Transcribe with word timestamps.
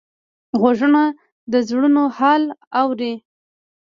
غوږونه 0.59 1.01
د 1.51 1.53
زړونو 1.67 2.03
حال 2.17 2.43
اوري 2.81 3.13